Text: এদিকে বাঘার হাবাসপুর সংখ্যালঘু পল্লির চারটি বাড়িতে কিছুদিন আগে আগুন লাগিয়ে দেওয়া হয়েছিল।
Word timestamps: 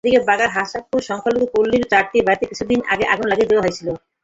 এদিকে 0.03 0.19
বাঘার 0.29 0.49
হাবাসপুর 0.55 0.99
সংখ্যালঘু 1.09 1.45
পল্লির 1.53 1.83
চারটি 1.91 2.17
বাড়িতে 2.27 2.45
কিছুদিন 2.51 2.79
আগে 2.93 3.05
আগুন 3.13 3.25
লাগিয়ে 3.29 3.49
দেওয়া 3.49 3.63
হয়েছিল। 3.65 3.87